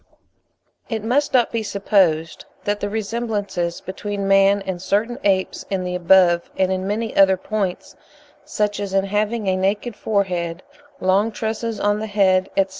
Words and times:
It 0.89 1.03
must 1.03 1.31
not 1.31 1.51
be 1.51 1.61
supposed 1.61 2.45
that 2.63 2.79
the 2.79 2.89
resemblances 2.89 3.81
between 3.81 4.27
man 4.27 4.63
and 4.65 4.81
certain 4.81 5.19
apes 5.23 5.63
in 5.69 5.83
the 5.83 5.93
above 5.93 6.49
and 6.57 6.71
in 6.71 6.87
many 6.87 7.15
other 7.15 7.37
points—such 7.37 8.79
as 8.79 8.95
in 8.95 9.05
having 9.05 9.45
a 9.47 9.55
naked 9.55 9.95
forehead, 9.95 10.63
long 10.99 11.31
tresses 11.31 11.79
on 11.79 11.99
the 11.99 12.07
head, 12.07 12.49
etc. 12.57 12.69